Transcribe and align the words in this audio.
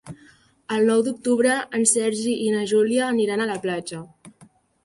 El 0.77 0.87
nou 0.91 1.03
d'octubre 1.07 1.57
en 1.79 1.85
Sergi 1.93 2.33
i 2.49 2.49
na 2.57 2.65
Júlia 2.73 3.07
aniran 3.13 3.45
a 3.45 3.49
la 3.55 3.63
platja. 3.67 4.01